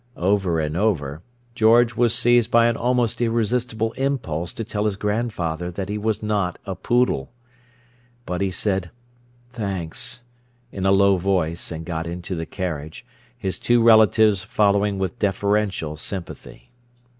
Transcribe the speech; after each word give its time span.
over 0.17 0.59
and 0.59 0.75
over, 0.75 1.21
George 1.53 1.93
was 1.95 2.11
seized 2.11 2.49
by 2.49 2.65
an 2.65 2.75
almost 2.75 3.21
irresistible 3.21 3.91
impulse 3.91 4.51
to 4.51 4.63
tell 4.63 4.85
his 4.85 4.95
grandfather 4.95 5.69
that 5.69 5.89
he 5.89 5.97
was 5.99 6.23
not 6.23 6.57
a 6.65 6.73
poodle. 6.73 7.31
But 8.25 8.41
he 8.41 8.49
said 8.49 8.89
"Thanks," 9.53 10.21
in 10.71 10.87
a 10.87 10.91
low 10.91 11.17
voice, 11.17 11.71
and 11.71 11.85
got 11.85 12.07
into 12.07 12.33
the 12.33 12.47
carriage, 12.47 13.05
his 13.37 13.59
two 13.59 13.79
relatives 13.79 14.41
following 14.43 14.97
with 14.97 15.19
deferential 15.19 15.95
sympathy. 15.97 16.71